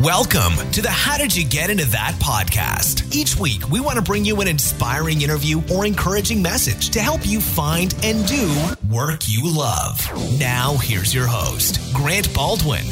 [0.00, 3.14] Welcome to the How Did You Get Into That podcast.
[3.14, 7.24] Each week, we want to bring you an inspiring interview or encouraging message to help
[7.24, 8.52] you find and do
[8.90, 10.00] work you love.
[10.38, 12.86] Now, here's your host, Grant Baldwin.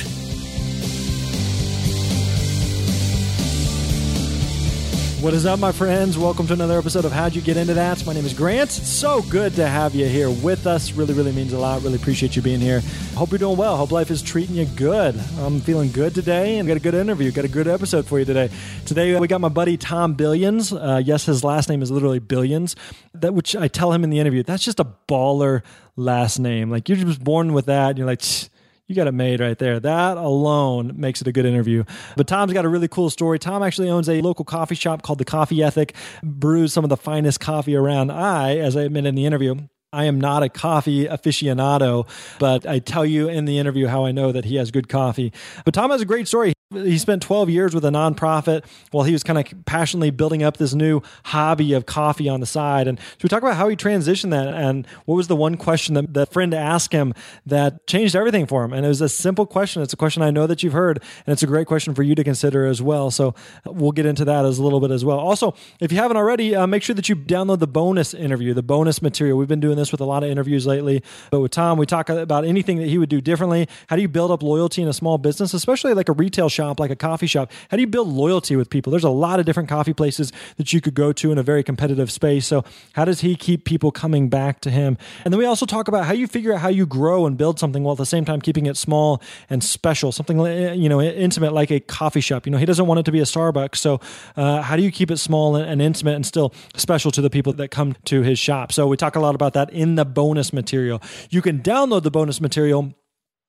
[5.22, 6.18] What is up, my friends?
[6.18, 8.04] Welcome to another episode of How'd You Get Into That?
[8.04, 8.76] My name is Grant.
[8.76, 10.90] It's so good to have you here with us.
[10.90, 11.80] Really, really means a lot.
[11.82, 12.82] Really appreciate you being here.
[13.14, 13.76] Hope you're doing well.
[13.76, 15.14] Hope life is treating you good.
[15.38, 17.30] I'm feeling good today and got a good interview.
[17.30, 18.50] Got a good episode for you today.
[18.84, 20.76] Today we got my buddy Tom Billionis.
[20.76, 22.74] Uh, yes, his last name is literally Billionis.
[23.14, 24.42] That which I tell him in the interview.
[24.42, 25.62] That's just a baller
[25.94, 26.68] last name.
[26.68, 27.90] Like you're just born with that.
[27.90, 28.22] And you're like.
[28.22, 28.48] Tch,
[28.92, 29.80] you got it made right there.
[29.80, 31.84] That alone makes it a good interview.
[32.14, 33.38] But Tom's got a really cool story.
[33.38, 36.96] Tom actually owns a local coffee shop called The Coffee Ethic, brews some of the
[36.98, 38.10] finest coffee around.
[38.10, 39.56] I, as I admit in the interview,
[39.94, 42.06] I am not a coffee aficionado,
[42.38, 45.32] but I tell you in the interview how I know that he has good coffee.
[45.64, 46.52] But Tom has a great story.
[46.72, 50.56] He spent 12 years with a nonprofit while he was kind of passionately building up
[50.56, 52.88] this new hobby of coffee on the side.
[52.88, 55.94] And so we talk about how he transitioned that and what was the one question
[55.94, 57.14] that the friend asked him
[57.46, 58.72] that changed everything for him.
[58.72, 59.82] And it was a simple question.
[59.82, 62.14] It's a question I know that you've heard, and it's a great question for you
[62.14, 63.10] to consider as well.
[63.10, 65.18] So we'll get into that as a little bit as well.
[65.18, 68.62] Also, if you haven't already, uh, make sure that you download the bonus interview, the
[68.62, 69.38] bonus material.
[69.38, 72.08] We've been doing this with a lot of interviews lately, but with Tom, we talk
[72.08, 73.68] about anything that he would do differently.
[73.88, 76.61] How do you build up loyalty in a small business, especially like a retail shop?
[76.62, 78.90] Shop, like a coffee shop, how do you build loyalty with people?
[78.90, 81.62] There's a lot of different coffee places that you could go to in a very
[81.62, 82.46] competitive space.
[82.46, 84.96] So, how does he keep people coming back to him?
[85.24, 87.58] And then we also talk about how you figure out how you grow and build
[87.58, 90.38] something while at the same time keeping it small and special, something
[90.80, 92.46] you know intimate like a coffee shop.
[92.46, 93.76] You know, he doesn't want it to be a Starbucks.
[93.76, 94.00] So,
[94.36, 97.30] uh, how do you keep it small and, and intimate and still special to the
[97.30, 98.72] people that come to his shop?
[98.72, 101.02] So, we talk a lot about that in the bonus material.
[101.30, 102.94] You can download the bonus material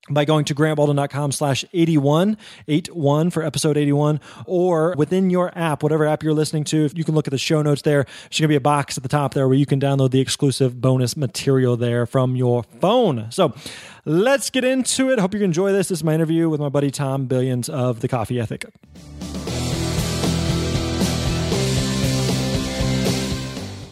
[0.10, 2.38] by going to grantbaldwin.com slash 81,
[2.68, 7.04] 81 for episode 81, or within your app, whatever app you're listening to, if you
[7.04, 8.04] can look at the show notes there.
[8.04, 10.20] There's going to be a box at the top there where you can download the
[10.20, 13.28] exclusive bonus material there from your phone.
[13.32, 13.54] So
[14.06, 15.20] let's get into it.
[15.20, 15.88] Hope you enjoy this.
[15.88, 18.66] This is my interview with my buddy Tom Billionis of The Coffee Ethic.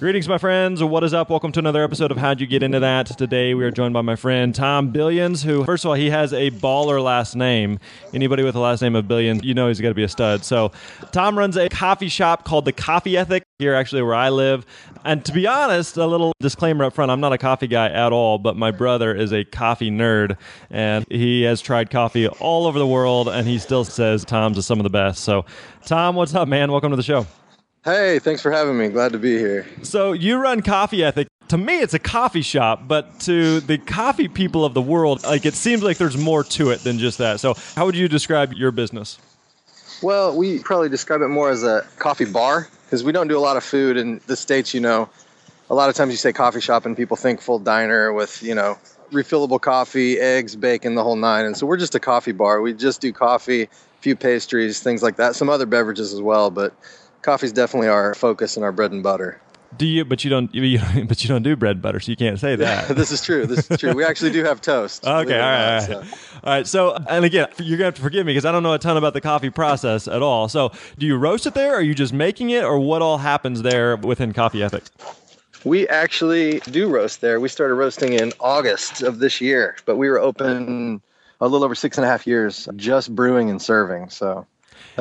[0.01, 0.84] Greetings, my friends.
[0.84, 1.29] What is up?
[1.29, 3.06] Welcome to another episode of How'd You Get Into That?
[3.06, 6.34] Today we are joined by my friend Tom Billionis, who, first of all, he has
[6.34, 7.78] a baller last name.
[8.11, 10.44] Anybody with a last name of Billionis, you know he's got to be a stud.
[10.44, 10.72] So,
[11.11, 14.66] Tom runs a coffee shop called The Coffee Ethic here, actually, where I live.
[15.06, 18.11] And to be honest, a little disclaimer up front I'm not a coffee guy at
[18.11, 20.35] all, but my brother is a coffee nerd,
[20.72, 24.66] and he has tried coffee all over the world, and he still says Tom's is
[24.66, 25.23] some of the best.
[25.23, 25.45] So,
[25.85, 26.72] Tom, what's up, man?
[26.72, 27.28] Welcome to the show.
[27.84, 28.90] Hey, thanks for having me.
[28.90, 29.66] Glad to be here.
[29.81, 31.28] So you run Coffee Ethic.
[31.47, 35.47] To me, it's a coffee shop, but to the coffee people of the world, like
[35.47, 37.40] it seems like there's more to it than just that.
[37.40, 39.18] So, how would you describe your business?
[40.03, 43.41] Well, we probably describe it more as a coffee bar because we don't do a
[43.41, 44.75] lot of food in the states.
[44.75, 45.09] You know,
[45.70, 48.53] a lot of times you say coffee shop and people think full diner with you
[48.53, 48.78] know
[49.12, 51.46] refillable coffee, eggs, bacon, the whole nine.
[51.46, 52.62] And so we're just a coffee bar.
[52.62, 53.68] We just do coffee, a
[54.02, 56.74] few pastries, things like that, some other beverages as well, but
[57.22, 59.42] coffee's definitely our focus and our bread and butter.
[59.78, 60.04] Do you?
[60.04, 60.54] But you don't.
[60.54, 62.90] You, but you don't do bread and butter, so you can't say that.
[62.96, 63.46] this is true.
[63.46, 63.94] This is true.
[63.94, 65.06] We actually do have toast.
[65.06, 65.14] okay.
[65.14, 65.30] All right.
[65.34, 65.84] All right.
[65.84, 65.98] So.
[66.44, 66.68] all right.
[66.68, 68.98] So, and again, you're gonna have to forgive me because I don't know a ton
[68.98, 70.50] about the coffee process at all.
[70.50, 71.74] So, do you roast it there?
[71.74, 74.84] Or are you just making it, or what all happens there within Coffee Ethic?
[75.64, 77.40] We actually do roast there.
[77.40, 81.02] We started roasting in August of this year, but we were open
[81.40, 84.09] a little over six and a half years, just brewing and serving.
[84.09, 84.46] So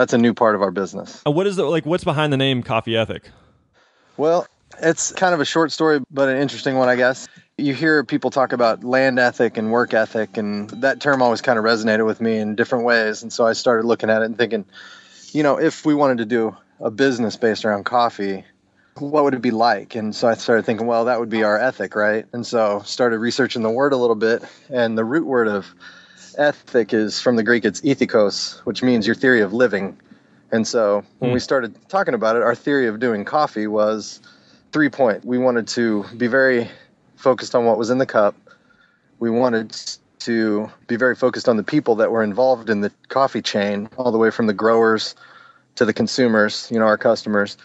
[0.00, 1.20] that's a new part of our business.
[1.26, 1.84] what is the like?
[1.84, 3.28] What's behind the name Coffee Ethic?
[4.16, 4.46] Well,
[4.82, 7.28] it's kind of a short story, but an interesting one, I guess.
[7.58, 11.58] You hear people talk about land ethic and work ethic, and that term always kind
[11.58, 13.22] of resonated with me in different ways.
[13.22, 14.64] And so I started looking at it and thinking,
[15.32, 18.42] you know, if we wanted to do a business based around coffee,
[18.96, 19.96] what would it be like?
[19.96, 22.24] And so I started thinking, well, that would be our ethic, right?
[22.32, 25.74] And so started researching the word a little bit, and the root word of
[26.38, 29.98] ethic is from the Greek, it's ethikos, which means your theory of living.
[30.52, 31.34] And so when mm.
[31.34, 34.20] we started talking about it, our theory of doing coffee was
[34.72, 35.24] three point.
[35.24, 36.68] We wanted to be very
[37.16, 38.34] focused on what was in the cup.
[39.18, 39.76] We wanted
[40.20, 44.12] to be very focused on the people that were involved in the coffee chain, all
[44.12, 45.14] the way from the growers
[45.76, 47.56] to the consumers, you know, our customers,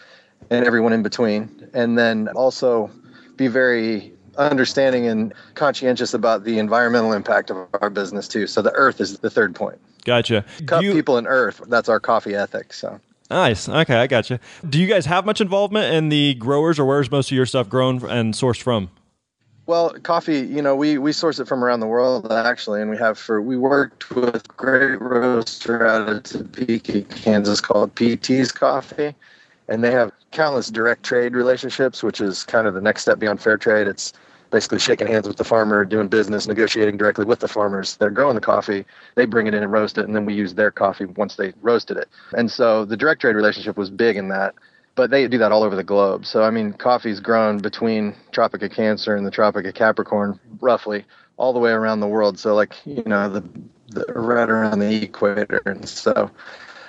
[0.50, 1.68] and everyone in between.
[1.74, 2.90] And then also
[3.36, 8.46] be very understanding and conscientious about the environmental impact of our business too.
[8.46, 9.78] So the earth is the third point.
[10.04, 10.44] Gotcha.
[10.66, 10.92] Cut you...
[10.92, 11.62] people in earth.
[11.68, 12.72] That's our coffee ethic.
[12.72, 13.00] So.
[13.30, 13.68] Nice.
[13.68, 14.38] Okay, I gotcha.
[14.68, 17.68] Do you guys have much involvement in the growers, or where's most of your stuff
[17.68, 18.90] grown and sourced from?
[19.66, 22.96] Well, coffee, you know, we, we source it from around the world actually, and we
[22.98, 29.12] have for we worked with great roaster out of Topeka, Kansas called PT's Coffee,
[29.68, 33.40] and they have countless direct trade relationships, which is kind of the next step beyond
[33.40, 33.86] fair trade.
[33.86, 34.12] It's
[34.50, 37.96] basically shaking hands with the farmer, doing business, negotiating directly with the farmers.
[37.96, 38.84] They're growing the coffee,
[39.16, 41.52] they bring it in and roast it, and then we use their coffee once they
[41.62, 42.08] roasted it.
[42.36, 44.54] And so the direct trade relationship was big in that
[44.96, 46.26] but they do that all over the globe.
[46.26, 51.04] So I mean, coffee's grown between Tropic of Cancer and the Tropic of Capricorn, roughly
[51.36, 52.38] all the way around the world.
[52.38, 53.44] So like you know the,
[53.90, 56.30] the right around the equator, and so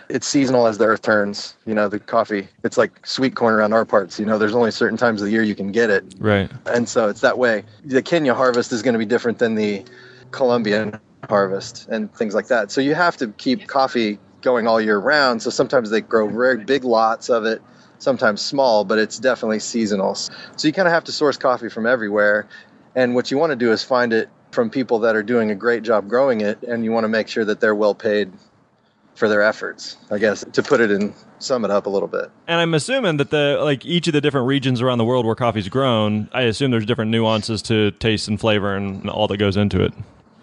[0.10, 1.56] it's seasonal as the earth turns.
[1.66, 4.20] You know, the coffee, it's like sweet corn around our parts.
[4.20, 6.04] You know, there's only certain times of the year you can get it.
[6.20, 6.50] Right.
[6.66, 7.64] And so it's that way.
[7.84, 9.84] The Kenya harvest is going to be different than the
[10.32, 11.00] Colombian
[11.30, 12.72] harvest and things like that.
[12.72, 15.42] So you have to keep coffee going all year round.
[15.42, 17.62] So sometimes they grow very big lots of it
[18.00, 20.16] sometimes small, but it's definitely seasonal.
[20.16, 22.48] So you kind of have to source coffee from everywhere.
[22.96, 25.56] And what you want to do is find it from people that are doing a
[25.56, 28.32] great job growing it, and you want to make sure that they're well paid
[29.18, 29.98] for their efforts.
[30.12, 32.30] I guess to put it in sum it up a little bit.
[32.48, 35.36] And I'm assuming that the like each of the different regions around the world where
[35.36, 39.58] coffee's grown, I assume there's different nuances to taste and flavor and all that goes
[39.58, 39.94] into it.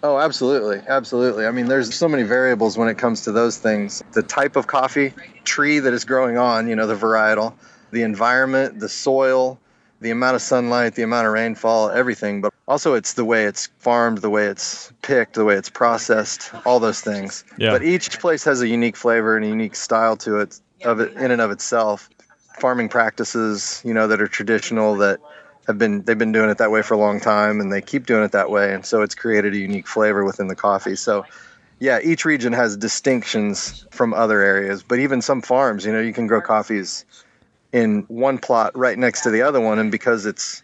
[0.03, 0.81] Oh, absolutely.
[0.87, 1.47] Absolutely.
[1.47, 4.03] I mean, there's so many variables when it comes to those things.
[4.11, 5.13] The type of coffee
[5.45, 7.53] tree that is growing on, you know, the varietal,
[7.91, 9.59] the environment, the soil,
[10.01, 12.41] the amount of sunlight, the amount of rainfall, everything.
[12.41, 16.51] But also, it's the way it's farmed, the way it's picked, the way it's processed,
[16.65, 17.43] all those things.
[17.57, 17.71] Yeah.
[17.71, 21.13] But each place has a unique flavor and a unique style to it, of it
[21.13, 22.09] in and of itself.
[22.59, 25.19] Farming practices, you know, that are traditional that
[25.67, 28.05] have been they've been doing it that way for a long time and they keep
[28.05, 31.25] doing it that way and so it's created a unique flavor within the coffee so
[31.79, 36.13] yeah each region has distinctions from other areas but even some farms you know you
[36.13, 37.05] can grow coffees
[37.71, 40.61] in one plot right next to the other one and because it's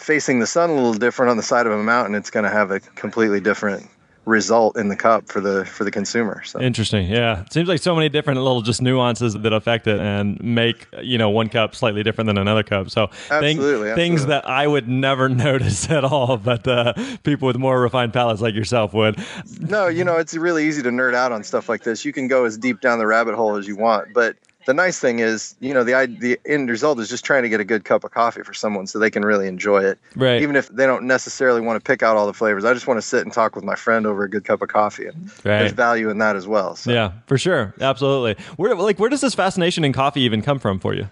[0.00, 2.50] facing the sun a little different on the side of a mountain it's going to
[2.50, 3.88] have a completely different
[4.26, 6.42] result in the cup for the for the consumer.
[6.44, 6.60] So.
[6.60, 7.08] Interesting.
[7.08, 10.86] Yeah, it seems like so many different little just nuances that affect it and make
[11.02, 12.90] you know one cup slightly different than another cup.
[12.90, 13.94] So absolutely, thing, absolutely.
[13.94, 16.92] things that I would never notice at all, but uh,
[17.22, 19.22] people with more refined palates like yourself would.
[19.60, 22.04] No, you know it's really easy to nerd out on stuff like this.
[22.04, 24.36] You can go as deep down the rabbit hole as you want, but
[24.66, 27.60] the nice thing is, you know, the the end result is just trying to get
[27.60, 29.98] a good cup of coffee for someone so they can really enjoy it.
[30.14, 30.42] Right.
[30.42, 32.98] Even if they don't necessarily want to pick out all the flavors, I just want
[32.98, 35.60] to sit and talk with my friend over a good cup of coffee, and right.
[35.60, 36.76] there's value in that as well.
[36.76, 36.92] So.
[36.92, 38.42] Yeah, for sure, absolutely.
[38.56, 41.08] Where like where does this fascination in coffee even come from for you?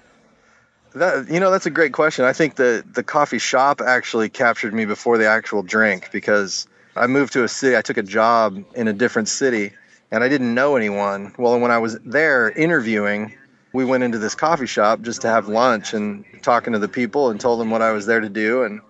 [0.95, 2.25] That you know, that's a great question.
[2.25, 6.67] I think the the coffee shop actually captured me before the actual drink because
[6.97, 7.77] I moved to a city.
[7.77, 9.73] I took a job in a different city
[10.11, 11.35] and I didn't know anyone.
[11.39, 13.35] Well, when I was there interviewing,
[13.73, 17.31] we went into this coffee shop just to have lunch and talking to the people
[17.31, 18.63] and told them what I was there to do.
[18.63, 18.81] And,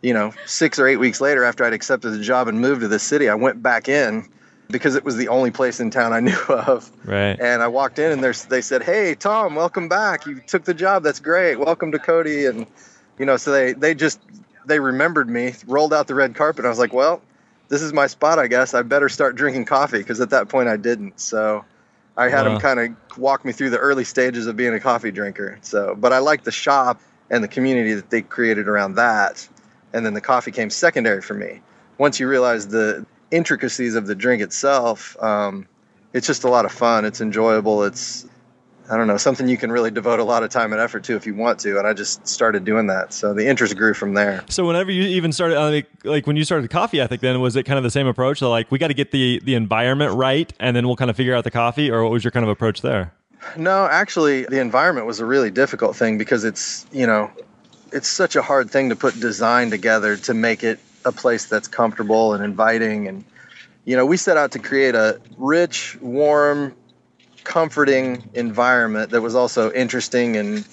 [0.00, 2.88] you know, six or eight weeks later, after I'd accepted the job and moved to
[2.88, 4.28] the city, I went back in
[4.70, 6.90] because it was the only place in town I knew of.
[7.04, 7.38] Right.
[7.38, 10.26] And I walked in and they said, Hey, Tom, welcome back.
[10.26, 11.02] You took the job.
[11.02, 11.56] That's great.
[11.56, 12.46] Welcome to Cody.
[12.46, 12.66] And,
[13.18, 14.20] you know, so they, they just,
[14.64, 16.64] they remembered me, rolled out the red carpet.
[16.64, 17.20] I was like, well,
[17.72, 18.74] this is my spot, I guess.
[18.74, 21.18] I better start drinking coffee because at that point I didn't.
[21.18, 21.64] So
[22.18, 22.46] I had Wow.
[22.46, 25.58] him kind of walk me through the early stages of being a coffee drinker.
[25.62, 29.48] So, but I like the shop and the community that they created around that.
[29.94, 31.62] And then the coffee came secondary for me.
[31.96, 35.66] Once you realize the intricacies of the drink itself, um,
[36.12, 37.06] it's just a lot of fun.
[37.06, 37.84] It's enjoyable.
[37.84, 38.26] It's
[38.92, 41.16] I don't know something you can really devote a lot of time and effort to
[41.16, 41.78] if you want to.
[41.78, 44.44] And I just started doing that, so the interest grew from there.
[44.50, 47.40] So whenever you even started, uh, like, like when you started the coffee ethic, then
[47.40, 48.38] was it kind of the same approach?
[48.38, 51.16] So like we got to get the the environment right, and then we'll kind of
[51.16, 53.14] figure out the coffee, or what was your kind of approach there?
[53.56, 57.30] No, actually, the environment was a really difficult thing because it's, you know,
[57.92, 61.66] it's such a hard thing to put design together to make it a place that's
[61.66, 63.08] comfortable and inviting.
[63.08, 63.24] And,
[63.86, 66.74] you know, we set out to create a rich, warm,
[67.44, 70.66] comforting environment that was also interesting and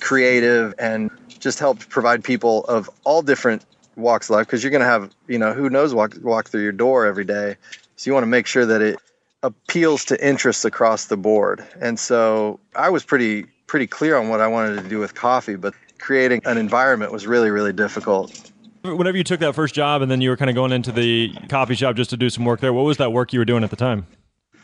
[0.00, 3.64] creative and just helped provide people of all different
[3.96, 6.62] walks of life because you're going to have, you know, who knows walk, walk through
[6.62, 7.56] your door every day.
[7.96, 8.98] So you want to make sure that it
[9.42, 11.64] appeals to interests across the board.
[11.80, 15.56] And so I was pretty pretty clear on what I wanted to do with coffee,
[15.56, 18.52] but creating an environment was really really difficult.
[18.82, 21.32] Whenever you took that first job, and then you were kind of going into the
[21.48, 23.64] coffee shop just to do some work there, what was that work you were doing
[23.64, 24.06] at the time?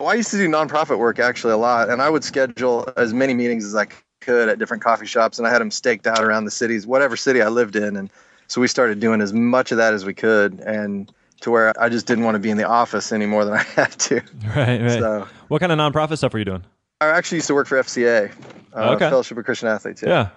[0.03, 3.15] Well, I used to do nonprofit work actually a lot, and I would schedule as
[3.15, 3.87] many meetings as I
[4.21, 7.17] could at different coffee shops, and I had them staked out around the cities, whatever
[7.17, 8.11] city I lived in, and
[8.49, 11.89] so we started doing as much of that as we could, and to where I
[11.89, 14.17] just didn't want to be in the office any more than I had to.
[14.57, 14.91] Right, right.
[14.99, 16.65] So What kind of nonprofit stuff were you doing?
[17.01, 18.33] I actually used to work for FCA,
[18.75, 19.09] uh, Okay.
[19.09, 20.03] Fellowship of Christian Athletes.
[20.05, 20.31] Yeah.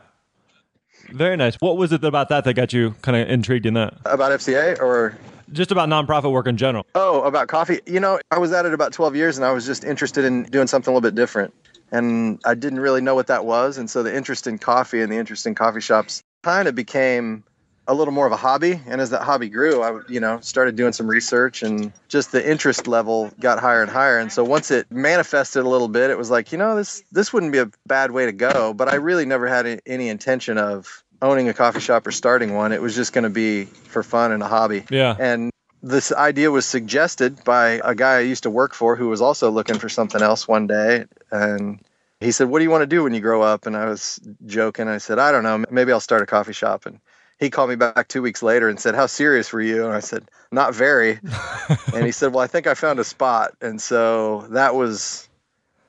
[1.10, 1.56] Very nice.
[1.56, 3.96] What was it about that that got you kind of intrigued in that?
[4.06, 5.18] About FCA or
[5.52, 6.86] Just about nonprofit work in general.
[6.96, 7.80] Oh, about coffee.
[7.86, 10.44] You know, I was at it about 12 years and I was just interested in
[10.44, 11.54] doing something a little bit different.
[11.92, 13.78] And I didn't really know what that was.
[13.78, 17.44] And so the interest in coffee and the interest in coffee shops kind of became
[17.88, 18.82] a little more of a hobby.
[18.88, 22.50] And as that hobby grew, I, you know, started doing some research and just the
[22.50, 24.18] interest level got higher and higher.
[24.18, 27.32] And so once it manifested a little bit, it was like, you know, this, this
[27.32, 28.74] wouldn't be a bad way to go.
[28.74, 32.72] But I really never had any intention of owning a coffee shop or starting one.
[32.72, 34.84] It was just going to be for fun and a hobby.
[34.90, 35.16] Yeah.
[35.20, 39.22] And this idea was suggested by a guy I used to work for who was
[39.22, 41.06] also looking for something else one day.
[41.32, 41.80] And
[42.20, 43.66] he said, What do you want to do when you grow up?
[43.66, 44.88] And I was joking.
[44.88, 45.64] I said, I don't know.
[45.70, 46.86] Maybe I'll start a coffee shop.
[46.86, 47.00] And
[47.40, 49.86] he called me back two weeks later and said, How serious were you?
[49.86, 51.20] And I said, Not very.
[51.94, 53.54] and he said, Well, I think I found a spot.
[53.62, 55.30] And so that was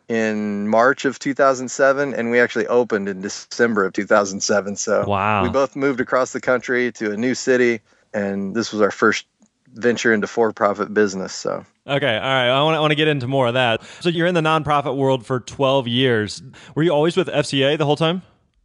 [0.08, 4.76] in March of 2007, and we actually opened in December of 2007.
[4.76, 5.42] So Wow.
[5.42, 7.80] we both moved across the country to a new city,
[8.14, 9.26] and this was our first
[9.75, 11.34] venture into for-profit business.
[11.34, 12.48] So Okay, all right.
[12.48, 13.82] I want to, I want to get into more of that.
[14.00, 16.42] So you're in the nonprofit world for 12 years.
[16.75, 18.22] Were you always with FCA the whole time?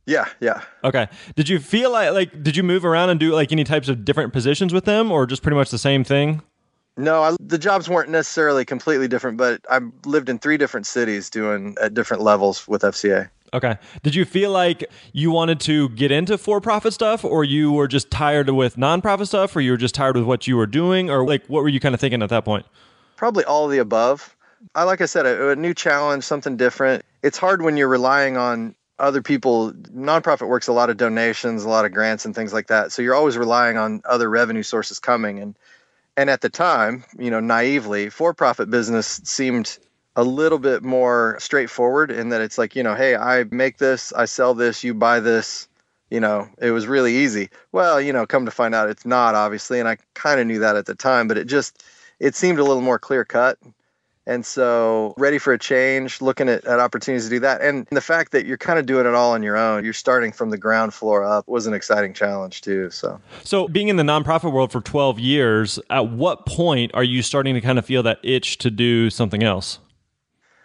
[0.08, 0.62] yeah, yeah.
[0.84, 1.08] Okay.
[1.36, 4.04] Did you feel like like did you move around and do like any types of
[4.04, 6.42] different positions with them or just pretty much the same thing?
[6.98, 11.30] No, I, the jobs weren't necessarily completely different, but I lived in three different cities
[11.30, 13.30] doing at different levels with FCA.
[13.54, 13.78] Okay.
[14.04, 18.10] Did you feel like you wanted to get into for-profit stuff or you were just
[18.10, 21.26] tired with nonprofit stuff or you were just tired with what you were doing or
[21.26, 22.66] like what were you kind of thinking at that point?
[23.18, 24.36] Probably all of the above.
[24.74, 27.04] I like I said, a, a new challenge, something different.
[27.24, 29.72] It's hard when you're relying on other people.
[29.74, 32.92] Nonprofit works a lot of donations, a lot of grants, and things like that.
[32.92, 35.40] So you're always relying on other revenue sources coming.
[35.40, 35.58] And
[36.22, 39.80] and at the time, you know, naively, for-profit business seemed
[40.16, 44.14] a little bit more straightforward in that it's like, you know, hey, I make this,
[44.14, 45.68] I sell this, you buy this.
[46.12, 47.50] You know, it was really easy.
[47.72, 50.60] Well, you know, come to find out it's not obviously, and I kind of knew
[50.60, 51.84] that at the time, but it just
[52.20, 53.58] it seemed a little more clear cut.
[54.28, 57.62] And so, ready for a change, looking at, at opportunities to do that.
[57.62, 60.32] And the fact that you're kind of doing it all on your own, you're starting
[60.32, 62.92] from the ground floor up, was an exciting challenge, too.
[62.92, 67.24] So, So, being in the nonprofit world for 12 years, at what point are you
[67.24, 69.80] starting to kind of feel that itch to do something else?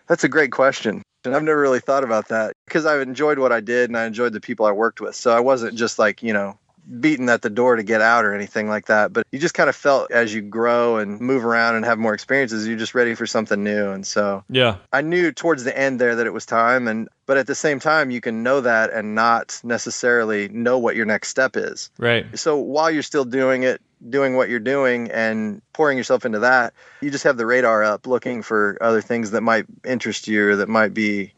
[0.09, 1.03] that's a great question.
[1.25, 4.05] And I've never really thought about that because I've enjoyed what I did and I
[4.05, 5.17] enjoyed the people I worked with.
[5.17, 6.59] So, I wasn't just like, you know,
[7.01, 9.13] beaten at the door to get out or anything like that.
[9.13, 12.15] But you just kind of felt as you grow and move around and have more
[12.15, 13.91] experiences, you're just ready for something new.
[13.91, 14.77] And so, Yeah.
[14.93, 17.81] I knew towards the end there that it was time and but at the same
[17.81, 21.91] time you can know that and not necessarily know what your next step is.
[21.99, 22.27] Right.
[22.39, 26.73] So while you're still doing it, doing what you're doing and pouring yourself into that,
[27.01, 30.57] you just have the radar up looking for other things that might interest you or
[30.57, 31.33] that might be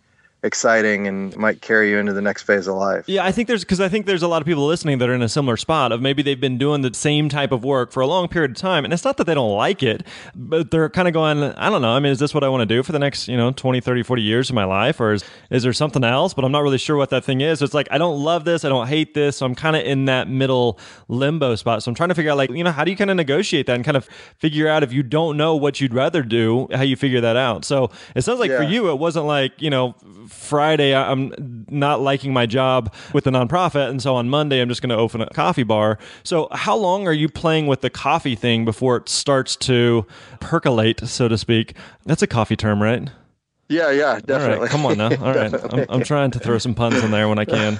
[0.45, 3.09] exciting and might carry you into the next phase of life.
[3.09, 5.14] Yeah, I think there's because I think there's a lot of people listening that are
[5.14, 8.00] in a similar spot of maybe they've been doing the same type of work for
[8.00, 10.88] a long period of time, and it's not that they don't like it, but they're
[10.88, 11.90] kind of going, I don't know.
[11.90, 13.80] I mean, is this what I want to do for the next you know 20,
[13.80, 16.35] 30, 40 years of my life, or is is there something else?
[16.35, 17.59] But I'm not really sure what that thing is.
[17.59, 19.83] So it's like I don't love this, I don't hate this, so I'm kind of
[19.83, 20.78] in that middle
[21.09, 21.83] limbo spot.
[21.83, 23.66] So I'm trying to figure out like you know how do you kind of negotiate
[23.66, 24.04] that and kind of
[24.38, 27.64] figure out if you don't know what you'd rather do, how you figure that out.
[27.64, 29.97] So it sounds like for you, it wasn't like you know
[30.29, 34.83] Friday I'm not liking my job with the nonprofit, and so on Monday I'm just
[34.83, 35.99] going to open a coffee bar.
[36.23, 40.07] So how long are you playing with the coffee thing before it starts to
[40.41, 41.75] percolate, so to speak?
[42.05, 43.09] That's a coffee term, right?
[43.69, 44.61] Yeah, yeah, definitely.
[44.61, 45.11] right, come on now.
[45.21, 47.79] All right, I'm, I'm trying to throw some puns in there when I can.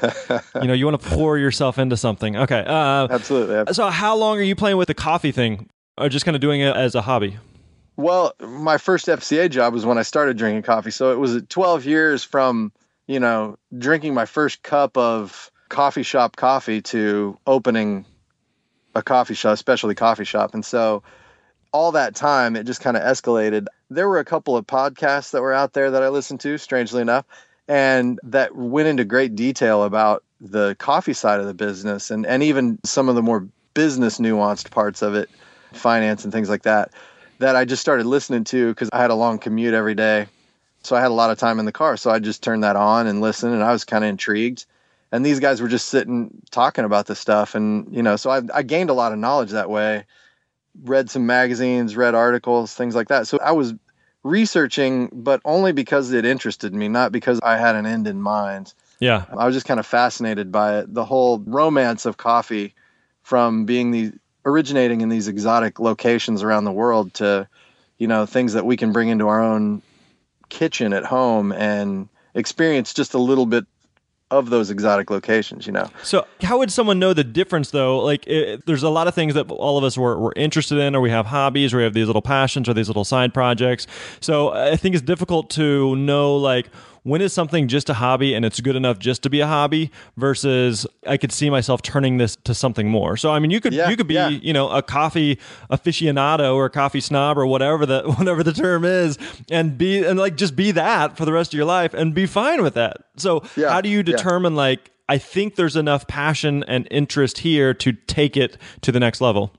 [0.61, 2.37] You know, you want to pour yourself into something.
[2.37, 2.62] Okay.
[2.67, 3.73] Uh, Absolutely.
[3.73, 6.61] so how long are you playing with the coffee thing, or just kind of doing
[6.61, 7.38] it as a hobby?
[7.99, 10.93] Well, my first FCA job was when I started drinking coffee.
[10.93, 12.71] So it was 12 years from,
[13.09, 18.07] you know, drinking my first cup of coffee shop coffee to opening
[18.95, 20.55] a coffee shop, specialty coffee shop.
[20.55, 21.02] And so
[21.73, 23.67] all that time, it just kind of escalated.
[23.90, 27.02] There were a couple of podcasts that were out there that I listened to, strangely
[27.02, 27.26] enough,
[27.67, 32.45] and that went into great detail about the coffee side of the business and, and
[32.45, 35.28] even some of the more business nuanced parts of it,
[35.73, 36.93] finance and things like that
[37.38, 40.26] that I just started listening to because I had a long commute every day.
[40.83, 41.97] So I had a lot of time in the car.
[41.97, 44.64] So I just turned that on and listened, and I was kind of intrigued.
[45.11, 47.54] And these guys were just sitting talking about this stuff.
[47.54, 50.04] And, you know, so I, I gained a lot of knowledge that way,
[50.85, 53.26] read some magazines, read articles, things like that.
[53.26, 53.75] So I was
[54.23, 58.75] researching, but only because it interested me, not because I had an end in mind.
[59.00, 59.25] Yeah.
[59.37, 60.92] I was just kind of fascinated by it.
[60.92, 62.75] The whole romance of coffee
[63.23, 64.12] from being the
[64.49, 67.49] originating in these exotic locations around the world to,
[67.99, 69.83] you know, things that we can bring into our own
[70.49, 73.67] kitchen at home and experience just a little bit
[74.31, 75.88] of those exotic locations, you know.
[76.02, 78.00] So, how would someone know the difference, though?
[78.00, 80.95] Like, it, there's a lot of things that all of us were, were interested in,
[80.95, 83.87] or we have hobbies, or we have these little passions, or these little side projects.
[84.21, 86.69] So, I think it's difficult to know, like,
[87.08, 89.90] when is something just a hobby and it's good enough just to be a hobby
[90.16, 93.16] versus I could see myself turning this to something more.
[93.16, 94.28] So I mean you could Yeah, you could be, yeah.
[94.28, 95.38] you know, a coffee
[95.70, 99.18] aficionado or a coffee snob or whatever the whatever the term is
[99.50, 102.26] and be and like just be that for the rest of your life and be
[102.26, 102.98] fine with that.
[103.16, 107.72] So Yeah, how do you determine like I think there's enough passion and interest here
[107.72, 109.54] to take it to the next level?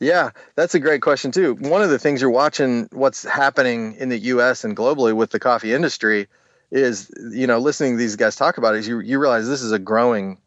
[0.00, 1.54] Yeah, that's a great question too.
[1.54, 5.38] One of the things you're watching what's happening in the US and globally with the
[5.38, 6.28] coffee industry
[6.70, 9.62] is you know listening to these guys talk about it is you you realize this
[9.62, 10.38] is a growing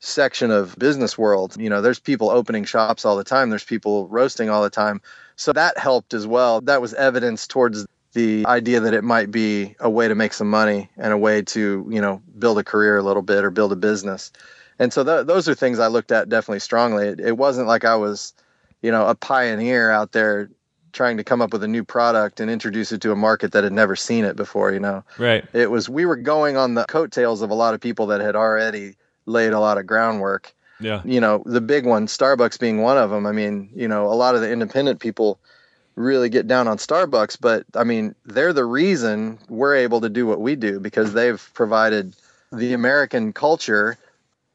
[0.00, 1.56] section of business world.
[1.58, 5.00] You know, there's people opening shops all the time, there's people roasting all the time.
[5.36, 6.60] So that helped as well.
[6.60, 10.50] That was evidence towards the idea that it might be a way to make some
[10.50, 13.72] money and a way to, you know, build a career a little bit or build
[13.72, 14.32] a business.
[14.78, 17.08] And so th- those are things I looked at definitely strongly.
[17.08, 18.32] It, it wasn't like I was,
[18.82, 20.50] you know, a pioneer out there
[20.98, 23.62] trying to come up with a new product and introduce it to a market that
[23.62, 25.04] had never seen it before, you know.
[25.16, 25.44] Right.
[25.52, 28.34] It was we were going on the coattails of a lot of people that had
[28.34, 30.52] already laid a lot of groundwork.
[30.80, 31.00] Yeah.
[31.04, 33.26] You know, the big one, Starbucks being one of them.
[33.26, 35.38] I mean, you know, a lot of the independent people
[35.94, 40.26] really get down on Starbucks, but I mean, they're the reason we're able to do
[40.26, 42.16] what we do because they've provided
[42.50, 43.96] the American culture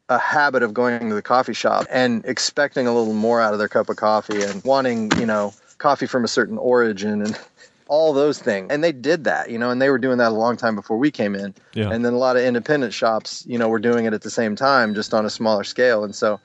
[0.10, 3.60] a habit of going to the coffee shop and expecting a little more out of
[3.60, 7.38] their cup of coffee and wanting, you know, coffee from a certain origin and
[7.90, 8.68] all those things.
[8.72, 10.98] And they did that, you know, and they were doing that a long time before
[10.98, 11.54] we came in.
[11.74, 11.92] Yeah.
[11.92, 14.56] And then a lot of independent shops, you know, were doing it at the same
[14.56, 16.06] time, just on a smaller scale.
[16.06, 16.40] And so,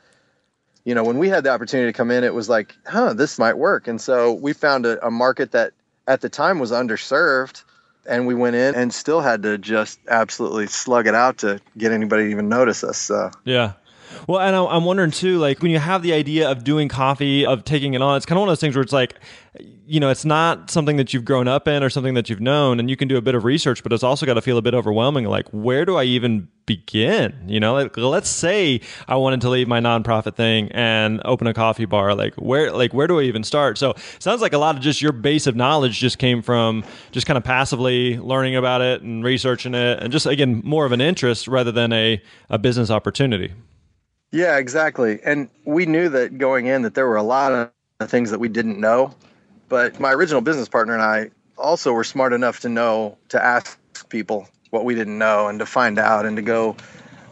[0.85, 3.38] you know, when we had the opportunity to come in, it was like, huh, this
[3.38, 3.87] might work.
[3.87, 5.73] And so we found a, a market that
[6.09, 7.62] at the time was underserved.
[8.07, 11.92] And we went in and still had to just absolutely slug it out to get
[11.92, 12.99] anybody to even notice us.
[12.99, 13.75] So, Yeah.
[14.26, 17.64] Well, and I'm wondering too, like when you have the idea of doing coffee, of
[17.64, 19.14] taking it on, it's kind of one of those things where it's like,
[19.87, 22.78] you know, it's not something that you've grown up in or something that you've known,
[22.78, 24.62] and you can do a bit of research, but it's also got to feel a
[24.62, 25.25] bit overwhelming.
[25.25, 27.34] Like, where do I even begin?
[27.46, 31.54] You know, like, let's say I wanted to leave my nonprofit thing and open a
[31.54, 32.14] coffee bar.
[32.14, 33.78] Like, where, like, where do I even start?
[33.78, 37.26] So, sounds like a lot of just your base of knowledge just came from just
[37.26, 41.00] kind of passively learning about it and researching it, and just again more of an
[41.00, 43.52] interest rather than a a business opportunity.
[44.31, 45.21] Yeah, exactly.
[45.25, 47.53] And we knew that going in that there were a lot
[48.01, 49.14] of things that we didn't know.
[49.69, 53.79] But my original business partner and I also were smart enough to know to ask
[54.11, 56.77] people what we didn't know and to find out and to go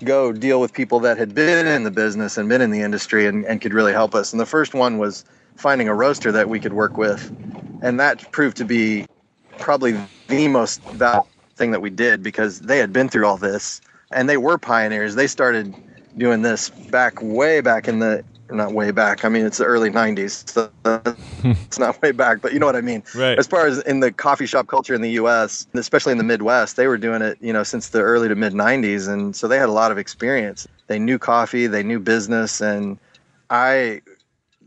[0.04, 3.26] go deal with people that had been in the business and been in the industry
[3.26, 4.32] and, and could really help us.
[4.32, 5.24] And the first one was
[5.56, 7.34] finding a roaster that we could work with.
[7.82, 9.06] And that proved to be
[9.58, 13.80] probably the most valuable thing that we did because they had been through all this
[14.12, 15.14] and they were pioneers.
[15.14, 15.74] They started
[16.16, 19.24] doing this back way back in the not way back.
[19.24, 20.48] I mean, it's the early '90s.
[20.48, 20.70] So
[21.44, 23.02] it's not way back, but you know what I mean.
[23.14, 23.38] Right.
[23.38, 26.76] As far as in the coffee shop culture in the U.S., especially in the Midwest,
[26.76, 29.58] they were doing it, you know, since the early to mid '90s, and so they
[29.58, 30.66] had a lot of experience.
[30.86, 32.98] They knew coffee, they knew business, and
[33.50, 34.02] I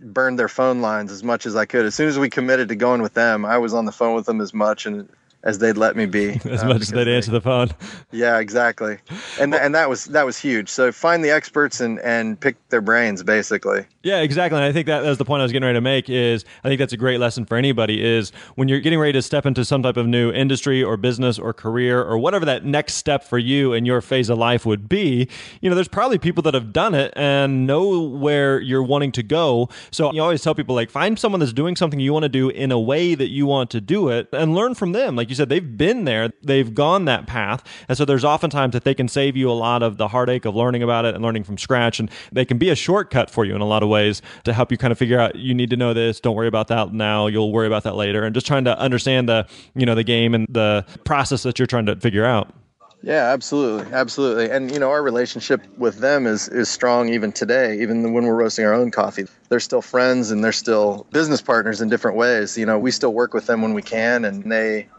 [0.02, 1.86] burned their phone lines as much as I could.
[1.86, 4.26] As soon as we committed to going with them, I was on the phone with
[4.26, 5.10] them as much and
[5.44, 6.32] as they'd let me be.
[6.46, 7.70] as uh, much as they'd they- answer the phone.
[8.12, 8.98] yeah, exactly.
[9.40, 10.70] And and that was that was huge.
[10.70, 13.86] So find the experts and and pick their brains basically.
[14.04, 14.58] Yeah, exactly.
[14.58, 16.68] And I think that that's the point I was getting ready to make is I
[16.68, 19.64] think that's a great lesson for anybody is when you're getting ready to step into
[19.66, 23.38] some type of new industry or business or career or whatever that next step for
[23.38, 25.28] you in your phase of life would be,
[25.62, 29.24] you know, there's probably people that have done it and know where you're wanting to
[29.24, 29.70] go.
[29.92, 32.50] So you always tell people like find someone that's doing something you want to do
[32.50, 35.16] in a way that you want to do it and learn from them.
[35.16, 37.64] Like you said, they've been there, they've gone that path.
[37.88, 40.56] And so there's oftentimes that they can save you a lot of the heartache of
[40.56, 42.00] learning about it and learning from scratch.
[42.00, 44.72] And they can be a shortcut for you in a lot of ways to help
[44.72, 47.28] you kind of figure out you need to know this, don't worry about that now,
[47.28, 48.24] you'll worry about that later.
[48.24, 51.68] And just trying to understand the, you know, the game and the process that you're
[51.68, 52.54] trying to figure out.
[53.02, 54.50] Yeah, absolutely, absolutely.
[54.50, 57.80] And you know, our relationship with them is is strong even today.
[57.82, 61.80] Even when we're roasting our own coffee, they're still friends and they're still business partners
[61.80, 62.58] in different ways.
[62.58, 64.90] You know, we still work with them when we can, and they,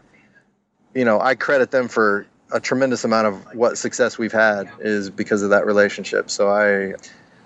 [0.93, 5.09] you know, I credit them for a tremendous amount of what success we've had is
[5.09, 6.29] because of that relationship.
[6.29, 6.95] So I.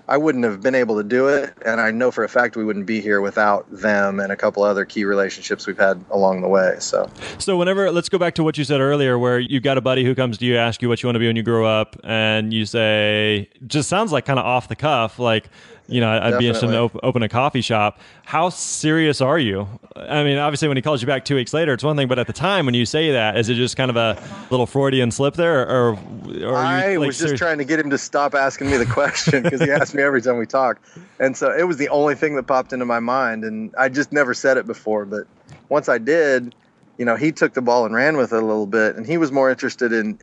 [0.07, 2.63] I wouldn't have been able to do it, and I know for a fact we
[2.63, 6.47] wouldn't be here without them and a couple other key relationships we've had along the
[6.47, 6.75] way.
[6.77, 9.81] So, So whenever let's go back to what you said earlier, where you've got a
[9.81, 11.65] buddy who comes to you, ask you what you want to be when you grow
[11.65, 15.49] up, and you say, just sounds like kind of off the cuff, like
[15.87, 17.99] you know, I'd be interested to op- open a coffee shop.
[18.23, 19.67] How serious are you?
[19.95, 22.17] I mean, obviously, when he calls you back two weeks later, it's one thing, but
[22.17, 25.11] at the time when you say that, is it just kind of a little Freudian
[25.11, 25.97] slip there, or,
[26.43, 28.85] or I you, like, was just trying to get him to stop asking me the
[28.85, 30.81] question because he asked me every time we talk,
[31.19, 34.11] and so it was the only thing that popped into my mind, and I just
[34.11, 35.27] never said it before, but
[35.69, 36.55] once I did,
[36.97, 39.17] you know, he took the ball and ran with it a little bit, and he
[39.17, 40.19] was more interested in,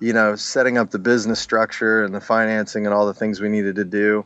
[0.00, 3.48] you know, setting up the business structure and the financing and all the things we
[3.48, 4.24] needed to do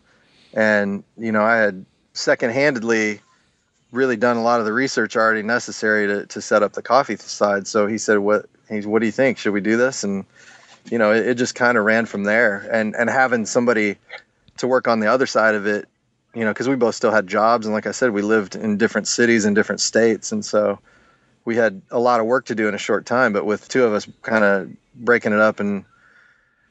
[0.55, 1.85] and, you know, I had
[2.15, 3.21] second-handedly
[3.91, 7.17] really done a lot of the research already necessary to, to set up the coffee
[7.17, 7.67] side.
[7.67, 9.39] So he said, what, he's, what do you think?
[9.39, 10.03] Should we do this?
[10.03, 10.25] And,
[10.91, 13.97] you know, it, it just kind of ran from there and, and having somebody
[14.57, 15.89] to work on the other side of it,
[16.35, 17.67] you know, cause we both still had jobs.
[17.67, 20.33] And like I said, we lived in different cities and different States.
[20.33, 20.79] And so
[21.45, 23.85] we had a lot of work to do in a short time, but with two
[23.85, 25.85] of us kind of breaking it up and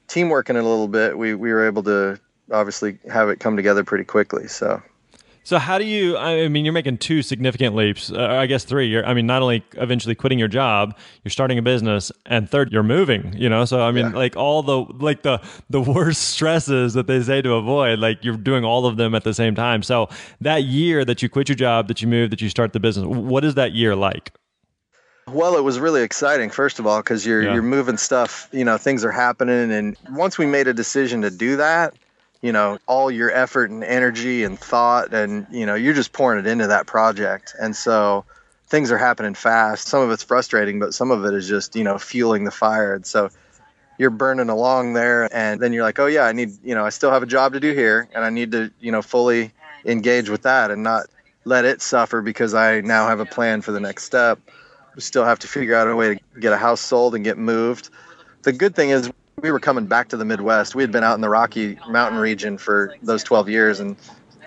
[0.07, 2.19] team working it a little bit, we, we were able to,
[2.51, 4.47] obviously have it come together pretty quickly.
[4.47, 4.81] So.
[5.43, 6.17] So how do you?
[6.17, 8.11] I mean, you're making two significant leaps.
[8.11, 8.87] Uh, I guess three.
[8.87, 12.71] You're, I mean, not only eventually quitting your job, you're starting a business, and third,
[12.71, 13.33] you're moving.
[13.35, 14.17] You know, so I mean, yeah.
[14.17, 18.37] like all the like the the worst stresses that they say to avoid, like you're
[18.37, 19.81] doing all of them at the same time.
[19.81, 20.09] So
[20.41, 23.07] that year that you quit your job, that you move, that you start the business,
[23.07, 24.33] what is that year like?
[25.27, 26.51] Well, it was really exciting.
[26.51, 27.53] First of all, because you're yeah.
[27.53, 28.47] you're moving stuff.
[28.51, 31.95] You know, things are happening, and once we made a decision to do that
[32.41, 36.39] you know all your effort and energy and thought and you know you're just pouring
[36.39, 37.55] it into that project.
[37.59, 38.25] And so
[38.67, 39.87] things are happening fast.
[39.87, 42.95] Some of it's frustrating but some of it is just you know fueling the fire.
[42.95, 43.29] And so
[43.97, 46.89] you're burning along there and then you're like oh yeah i need you know i
[46.89, 49.51] still have a job to do here and i need to you know fully
[49.85, 51.05] engage with that and not
[51.45, 54.39] let it suffer because i now have a plan for the next step.
[54.95, 57.37] We still have to figure out a way to get a house sold and get
[57.37, 57.89] moved.
[58.43, 60.75] The good thing is we were coming back to the Midwest.
[60.75, 63.95] We had been out in the Rocky Mountain region for those 12 years, and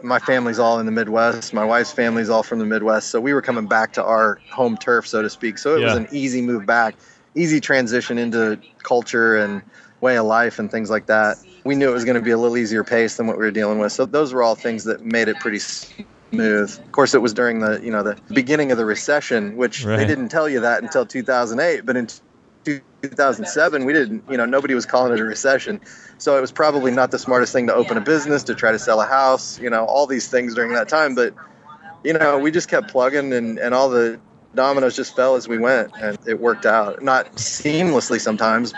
[0.03, 1.53] my family's all in the Midwest.
[1.53, 4.77] My wife's family's all from the Midwest, so we were coming back to our home
[4.77, 5.59] turf, so to speak.
[5.59, 5.87] So it yeah.
[5.87, 6.95] was an easy move back,
[7.35, 9.63] easy transition into culture and
[10.01, 11.39] way of life and things like that.
[11.65, 13.51] We knew it was going to be a little easier pace than what we were
[13.51, 13.93] dealing with.
[13.93, 16.79] So those were all things that made it pretty smooth.
[16.79, 19.97] Of course, it was during the you know the beginning of the recession, which right.
[19.97, 21.87] they didn't tell you that until 2008.
[21.87, 22.09] But in
[22.65, 25.81] 2007 we didn't you know nobody was calling it a recession.
[26.19, 28.79] So it was probably not the smartest thing to open a business to try to
[28.79, 31.15] sell a house you know all these things during that time.
[31.15, 31.35] But
[32.03, 34.21] you know we just kept plugging and, and all the
[34.55, 37.03] dominoes just fell as we went and it worked out.
[37.03, 38.73] Not seamlessly sometimes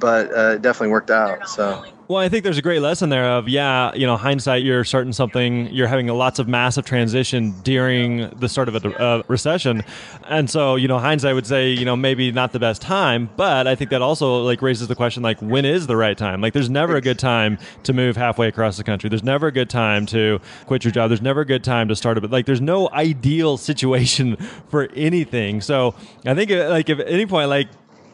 [0.00, 3.26] but uh, it definitely worked out so well, I think there's a great lesson there
[3.26, 8.30] of, yeah, you know, hindsight, you're starting something, you're having lots of massive transition during
[8.30, 9.84] the start of a, a, recession.
[10.26, 13.66] And so, you know, hindsight would say, you know, maybe not the best time, but
[13.66, 16.40] I think that also like raises the question, like, when is the right time?
[16.40, 19.10] Like, there's never a good time to move halfway across the country.
[19.10, 21.10] There's never a good time to quit your job.
[21.10, 24.36] There's never a good time to start a, like, there's no ideal situation
[24.70, 25.60] for anything.
[25.60, 25.94] So
[26.24, 27.68] I think, like, if at any point, like,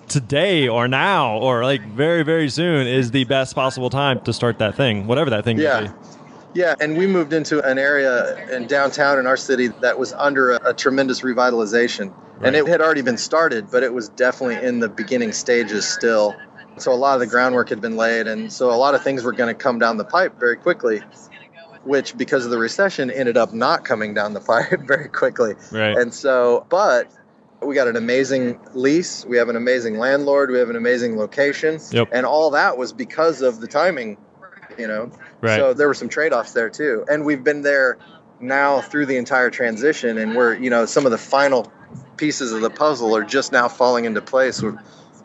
[0.09, 4.59] today or now or like very very soon is the best possible time to start
[4.59, 5.93] that thing whatever that thing yeah.
[6.55, 10.53] yeah and we moved into an area in downtown in our city that was under
[10.53, 12.13] a, a tremendous revitalization.
[12.37, 12.49] Right.
[12.49, 16.35] and it had already been started but it was definitely in the beginning stages still.
[16.77, 19.23] So a lot of the groundwork had been laid and so a lot of things
[19.23, 21.03] were going to come down the pipe very quickly
[21.85, 24.41] which because of the recession ended up not coming down the
[24.71, 25.55] pipe very quickly.
[25.71, 25.97] Right.
[25.97, 27.11] And so but
[27.67, 29.25] we got an amazing lease.
[29.25, 30.51] We have an amazing landlord.
[30.51, 31.81] We have an amazing location.
[31.91, 32.09] Yep.
[32.13, 34.19] And all that was because of the timing,
[34.79, 35.11] you know.
[35.41, 35.59] Right.
[35.59, 37.05] So there were some trade-offs there too.
[37.09, 37.99] And we've been there
[38.41, 41.71] now through the entire transition and we're, you know, some of the final
[42.17, 44.63] pieces of the puzzle are just now falling into place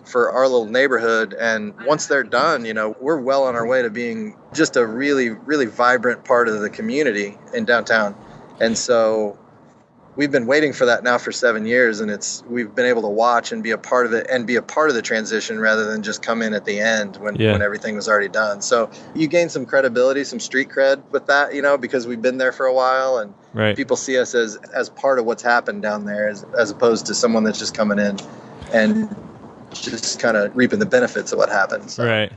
[0.06, 3.82] for our little neighborhood and once they're done, you know, we're well on our way
[3.82, 8.16] to being just a really really vibrant part of the community in downtown.
[8.60, 9.38] And so
[10.16, 13.08] we've been waiting for that now for seven years, and it's we've been able to
[13.08, 15.86] watch and be a part of it and be a part of the transition rather
[15.86, 17.52] than just come in at the end when yeah.
[17.52, 18.62] when everything was already done.
[18.62, 22.38] So you gain some credibility, some street cred with that, you know, because we've been
[22.38, 23.76] there for a while and right.
[23.76, 27.16] people see us as as part of what's happened down there, as as opposed to
[27.16, 28.18] someone that's just coming in
[28.74, 29.16] and
[29.72, 31.90] just kind of reaping the benefits of what happened.
[31.90, 32.06] So.
[32.06, 32.32] Right.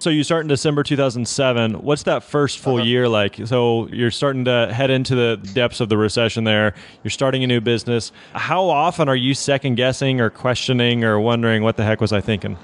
[0.00, 1.82] So you start in December 2007.
[1.82, 2.84] What's that first full uh-huh.
[2.84, 3.40] year like?
[3.46, 6.74] So you're starting to head into the depths of the recession there.
[7.02, 8.12] You're starting a new business.
[8.32, 12.20] How often are you second guessing or questioning or wondering what the heck was I
[12.20, 12.56] thinking?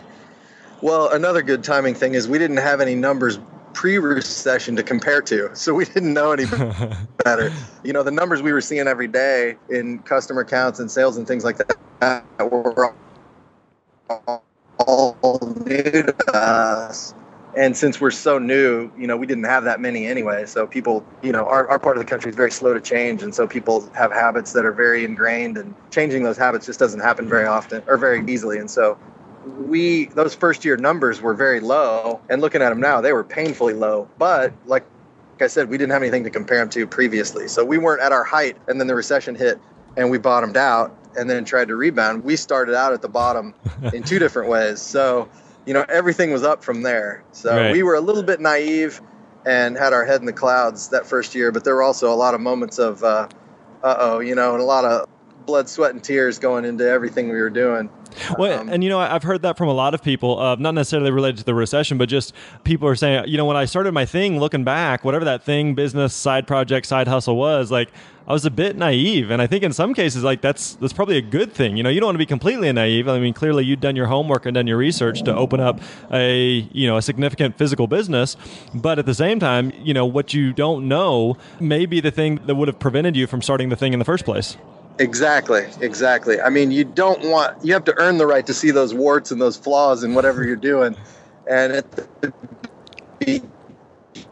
[0.81, 3.41] Well, another good timing thing is we didn't have any numbers
[3.73, 6.45] pre-recession to compare to so we didn't know any
[7.25, 11.17] better you know the numbers we were seeing every day in customer counts and sales
[11.17, 12.95] and things like that were
[14.79, 17.15] all new to us
[17.57, 20.45] And since we're so new, you know, we didn't have that many anyway.
[20.47, 23.23] So people, you know, our, our part of the country is very slow to change.
[23.23, 27.01] And so people have habits that are very ingrained and changing those habits just doesn't
[27.01, 28.59] happen very often or very easily.
[28.59, 28.99] And so
[29.67, 32.21] we, those first year numbers were very low.
[32.29, 34.09] And looking at them now, they were painfully low.
[34.19, 34.85] But like,
[35.35, 37.49] like I said, we didn't have anything to compare them to previously.
[37.49, 38.57] So we weren't at our height.
[38.67, 39.61] And then the recession hit
[39.97, 42.25] and we bottomed out and then tried to rebound.
[42.25, 43.55] We started out at the bottom
[43.93, 44.81] in two different ways.
[44.81, 45.29] So,
[45.67, 47.23] you know, everything was up from there.
[47.33, 47.73] So Right.
[47.73, 49.01] we were a little bit naive
[49.47, 52.17] and had our head in the clouds that first year, but there were also a
[52.17, 53.29] lot of moments of, uh
[53.83, 55.09] oh, you know, and a lot of
[55.47, 57.91] blood, sweat, and tears going into everything we were doing.
[58.39, 60.75] Well, Um, and you know, I've heard that from a lot of people, uh, not
[60.75, 63.93] necessarily related to the recession, but just people are saying, you know, when I started
[63.93, 67.91] my thing, looking back, whatever that thing, business, side project, side hustle was, like
[68.27, 71.19] I was a bit naive, and I think in some cases, like that's that's probably
[71.19, 71.77] a good thing.
[71.77, 73.07] You know, you don't want to be completely naive.
[73.07, 76.67] I mean, clearly you'd done your homework and done your research to open up a
[76.73, 78.37] you know a significant physical business,
[78.75, 82.41] but at the same time, you know, what you don't know may be the thing
[82.47, 84.57] that would have prevented you from starting the thing in the first place.
[84.99, 86.41] Exactly, exactly.
[86.41, 89.33] I mean, you don't want, you have to earn the right to see those warts
[89.33, 90.97] and those flaws in whatever you're doing.
[91.51, 92.33] And at the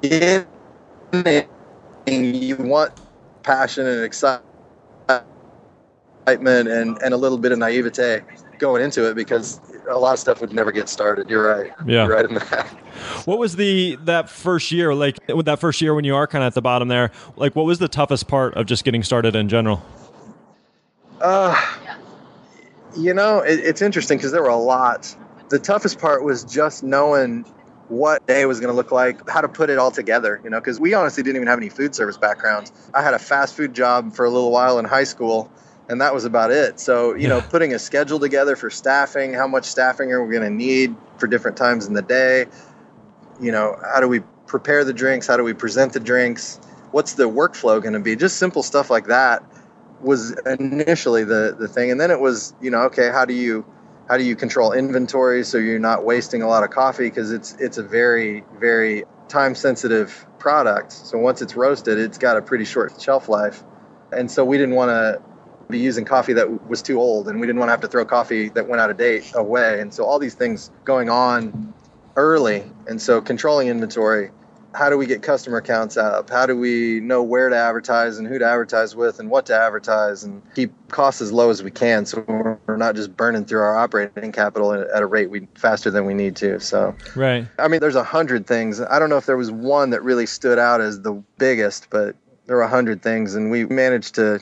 [0.01, 0.47] beginning,
[2.35, 2.93] you want
[3.43, 4.47] passion and excitement
[6.29, 8.23] and, and a little bit of naivete
[8.59, 11.29] going into it because a lot of stuff would never get started.
[11.29, 11.73] You're right.
[11.85, 12.05] Yeah.
[12.05, 12.69] You're right in that.
[13.25, 15.19] What was the that first year like?
[15.29, 17.67] With that first year when you are kind of at the bottom there, like what
[17.67, 19.83] was the toughest part of just getting started in general?
[21.23, 21.55] Uh,
[22.97, 25.15] you know, it, it's interesting because there were a lot.
[25.51, 27.45] The toughest part was just knowing
[27.87, 30.59] what day was going to look like, how to put it all together, you know,
[30.59, 32.73] because we honestly didn't even have any food service backgrounds.
[32.93, 35.49] I had a fast food job for a little while in high school,
[35.89, 36.81] and that was about it.
[36.81, 40.49] So, you know, putting a schedule together for staffing, how much staffing are we going
[40.49, 42.47] to need for different times in the day?
[43.41, 45.29] You know, how do we prepare the drinks?
[45.29, 46.59] How do we present the drinks?
[46.91, 48.17] What's the workflow going to be?
[48.17, 49.45] Just simple stuff like that
[50.03, 51.91] was initially the the thing.
[51.91, 53.65] And then it was you know okay how do you
[54.09, 57.09] how do you control inventory so you're not wasting a lot of coffee?
[57.09, 60.93] Because it's it's a very very time sensitive product.
[60.93, 63.63] So once it's roasted it's got a pretty short shelf life.
[64.13, 65.23] And so we didn't want to
[65.71, 68.05] be using coffee that was too old and we didn't want to have to throw
[68.05, 69.81] coffee that went out of date away.
[69.81, 71.73] And so all these things going on
[72.17, 72.65] early.
[72.87, 74.31] And so controlling inventory
[74.75, 76.31] how do we get customer counts up?
[76.31, 79.55] How do we know where to advertise and who to advertise with and what to
[79.55, 83.61] advertise and keep costs as low as we can so we're not just burning through
[83.61, 86.59] our operating capital at a rate we faster than we need to.
[86.61, 87.47] So, Right.
[87.59, 88.81] I mean, there's a hundred things.
[88.81, 92.17] I don't know if there was one that really stood out as the biggest, but
[92.47, 94.41] there were a hundred things and we managed to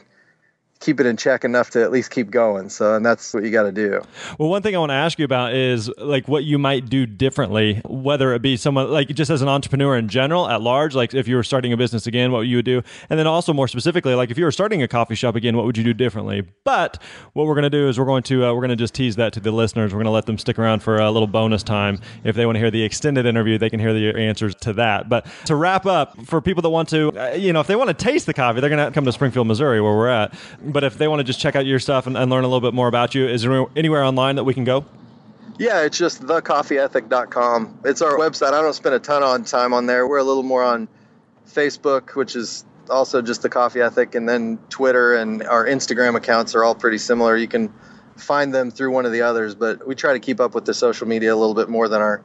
[0.81, 2.71] keep it in check enough to at least keep going.
[2.71, 4.03] So, and that's what you got to do.
[4.38, 7.07] Well, one thing I want to ask you about is like what you might do
[7.07, 11.12] differently, whether it be someone like just as an entrepreneur in general at large, like
[11.14, 13.69] if you were starting a business again, what you would do, and then also more
[13.69, 16.43] specifically, like if you were starting a coffee shop again, what would you do differently?
[16.64, 17.01] But
[17.35, 19.16] what we're going to do is we're going to uh, we're going to just tease
[19.16, 19.93] that to the listeners.
[19.93, 22.57] We're going to let them stick around for a little bonus time if they want
[22.57, 23.59] to hear the extended interview.
[23.59, 25.09] They can hear the answers to that.
[25.11, 27.88] But to wrap up, for people that want to, uh, you know, if they want
[27.88, 30.35] to taste the coffee, they're going to come to Springfield, Missouri, where we're at.
[30.72, 32.61] But if they want to just check out your stuff and, and learn a little
[32.61, 34.85] bit more about you, is there anywhere online that we can go?
[35.59, 37.80] Yeah, it's just thecoffeeethic.com.
[37.85, 38.54] It's our website.
[38.54, 40.06] I don't spend a ton on time on there.
[40.09, 40.88] We're a little more on
[41.46, 46.54] Facebook, which is also just the Coffee Ethic, and then Twitter and our Instagram accounts
[46.54, 47.37] are all pretty similar.
[47.37, 47.72] You can
[48.16, 50.74] find them through one of the others, but we try to keep up with the
[50.74, 52.22] social media a little bit more than our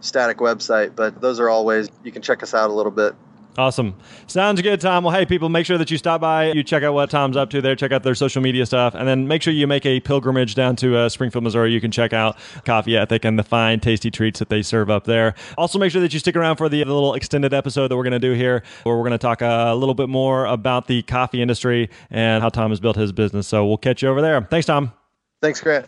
[0.00, 0.94] static website.
[0.94, 3.14] But those are all ways you can check us out a little bit.
[3.58, 3.96] Awesome.
[4.26, 5.04] Sounds good, Tom.
[5.04, 7.48] Well, hey, people, make sure that you stop by, you check out what Tom's up
[7.50, 9.98] to there, check out their social media stuff, and then make sure you make a
[10.00, 11.72] pilgrimage down to uh, Springfield, Missouri.
[11.72, 15.04] You can check out Coffee Ethic and the fine, tasty treats that they serve up
[15.04, 15.34] there.
[15.56, 18.02] Also, make sure that you stick around for the, the little extended episode that we're
[18.02, 21.02] going to do here, where we're going to talk a little bit more about the
[21.02, 23.48] coffee industry and how Tom has built his business.
[23.48, 24.42] So we'll catch you over there.
[24.42, 24.92] Thanks, Tom.
[25.40, 25.86] Thanks, Grant.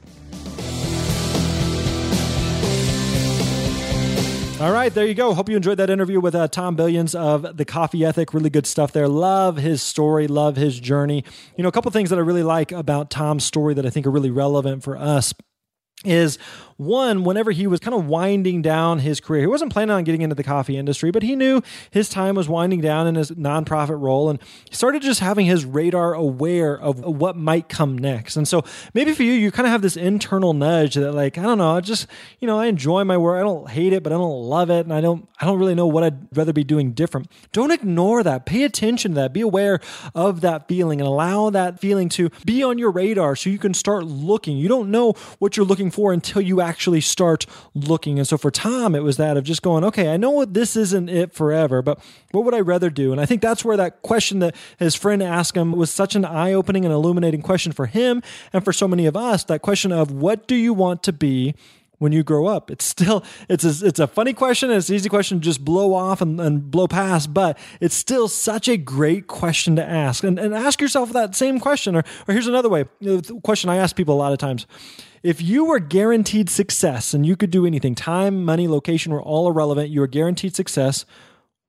[4.60, 5.34] All right, there you go.
[5.34, 8.34] Hope you enjoyed that interview with uh, Tom Billionis of the Coffee Ethic.
[8.34, 9.06] Really good stuff there.
[9.06, 11.22] Love his story, love his journey.
[11.56, 14.04] You know, a couple things that I really like about Tom's story that I think
[14.04, 15.32] are really relevant for us
[16.04, 16.38] is
[16.78, 20.22] one, whenever he was kind of winding down his career, he wasn't planning on getting
[20.22, 21.60] into the coffee industry, but he knew
[21.90, 24.38] his time was winding down in his nonprofit role and
[24.68, 28.36] he started just having his radar aware of what might come next.
[28.36, 28.62] And so
[28.94, 31.76] maybe for you, you kind of have this internal nudge that like, I don't know,
[31.76, 32.06] I just,
[32.38, 33.40] you know, I enjoy my work.
[33.40, 34.86] I don't hate it, but I don't love it.
[34.86, 37.28] And I don't, I don't really know what I'd rather be doing different.
[37.50, 38.46] Don't ignore that.
[38.46, 39.32] Pay attention to that.
[39.32, 39.80] Be aware
[40.14, 43.74] of that feeling and allow that feeling to be on your radar so you can
[43.74, 44.56] start looking.
[44.56, 46.67] You don't know what you're looking for until you actually
[47.00, 48.18] start looking?
[48.18, 50.76] And so for Tom, it was that of just going, okay, I know what this
[50.76, 52.00] isn't it forever, but
[52.32, 53.12] what would I rather do?
[53.12, 56.24] And I think that's where that question that his friend asked him was such an
[56.24, 59.44] eye opening and illuminating question for him and for so many of us.
[59.44, 61.54] That question of what do you want to be
[61.98, 62.70] when you grow up?
[62.70, 65.94] It's still it's a, it's a funny question it's an easy question to just blow
[65.94, 70.24] off and, and blow past, but it's still such a great question to ask.
[70.24, 71.96] And, and ask yourself that same question.
[71.96, 72.84] Or, or here's another way.
[73.00, 74.66] The question I ask people a lot of times.
[75.22, 79.48] If you were guaranteed success and you could do anything, time, money, location were all
[79.48, 81.04] irrelevant, you were guaranteed success,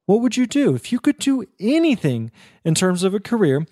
[0.06, 0.76] what would you do?
[0.76, 2.32] If you could do anything
[2.64, 3.66] in terms of a career,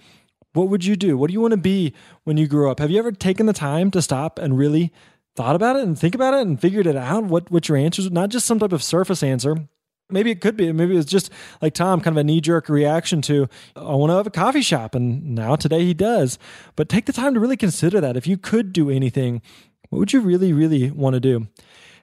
[0.53, 1.17] what would you do?
[1.17, 1.93] What do you want to be
[2.23, 2.79] when you grow up?
[2.79, 4.91] Have you ever taken the time to stop and really
[5.37, 7.23] thought about it and think about it and figured it out?
[7.25, 8.11] What what your answers?
[8.11, 9.69] Not just some type of surface answer.
[10.09, 10.71] Maybe it could be.
[10.71, 11.29] Maybe it's just
[11.61, 14.61] like Tom, kind of a knee jerk reaction to, I want to have a coffee
[14.61, 14.95] shop.
[14.95, 16.39] And now today he does.
[16.77, 18.15] But take the time to really consider that.
[18.15, 19.41] If you could do anything,
[19.89, 21.47] what would you really, really want to do?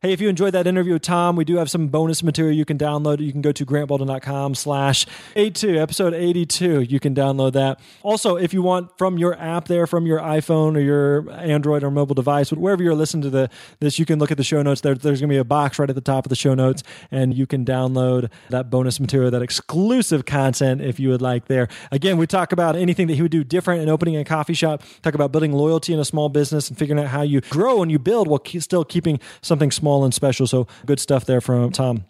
[0.04, 2.66] Hey, if you enjoyed that interview with Tom, we do have some bonus material you
[2.66, 3.20] can download.
[3.20, 6.82] You can go to grantbaldwin.com slash 82, episode 82.
[6.82, 7.80] You can download that.
[8.02, 11.90] Also, if you want from your app there, from your iPhone or your Android or
[11.90, 13.48] mobile device, but wherever you're listening to the,
[13.80, 14.82] this, you can look at the show notes.
[14.82, 16.82] There, there's going to be a box right at the top of the show notes,
[17.10, 21.66] and you can download that bonus material, that exclusive content if you would like there.
[21.90, 24.82] Again, we talk about anything that he would do different in opening a coffee shop,
[25.00, 27.90] talk about building loyalty in a small business and figuring out how you grow and
[27.90, 30.48] you build while still keeping something small and special.
[30.48, 32.06] So good stuff there from Tom.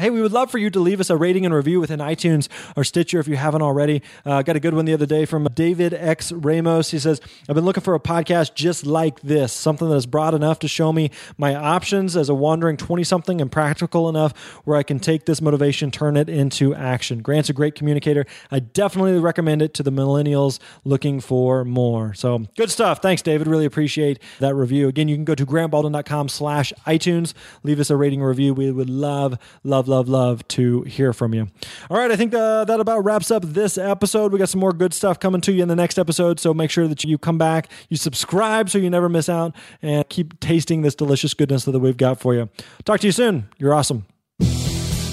[0.00, 2.48] Hey, we would love for you to leave us a rating and review within iTunes
[2.76, 4.02] or Stitcher if you haven't already.
[4.24, 6.90] Uh, got a good one the other day from David X Ramos.
[6.90, 10.32] He says, I've been looking for a podcast just like this, something that is broad
[10.32, 14.78] enough to show me my options as a wandering 20 something and practical enough where
[14.78, 17.20] I can take this motivation, turn it into action.
[17.20, 18.24] Grant's a great communicator.
[18.50, 22.14] I definitely recommend it to the millennials looking for more.
[22.14, 23.02] So good stuff.
[23.02, 23.46] Thanks, David.
[23.46, 24.88] Really appreciate that review.
[24.88, 27.34] Again, you can go to grantbaldwin.com slash iTunes.
[27.62, 28.54] Leave us a rating review.
[28.54, 31.48] We would love, love love, love, love to hear from you.
[31.90, 34.32] All right, I think uh, that about wraps up this episode.
[34.32, 36.70] We got some more good stuff coming to you in the next episode, so make
[36.70, 40.82] sure that you come back, you subscribe so you never miss out, and keep tasting
[40.82, 42.48] this delicious goodness that we've got for you.
[42.84, 43.48] Talk to you soon.
[43.58, 44.06] You're awesome.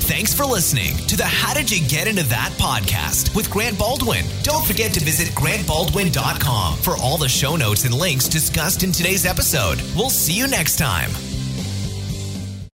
[0.07, 4.23] Thanks for listening to the How Did You Get Into That podcast with Grant Baldwin.
[4.41, 9.25] Don't forget to visit grantbaldwin.com for all the show notes and links discussed in today's
[9.25, 9.81] episode.
[9.97, 11.11] We'll see you next time.